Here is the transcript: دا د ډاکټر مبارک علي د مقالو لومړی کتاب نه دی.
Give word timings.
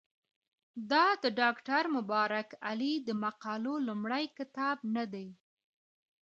دا 0.91 1.05
د 1.23 1.25
ډاکټر 1.39 1.83
مبارک 1.97 2.49
علي 2.67 2.93
د 3.07 3.09
مقالو 3.23 3.73
لومړی 3.87 4.25
کتاب 4.37 4.77
نه 4.95 5.05
دی. 5.13 5.27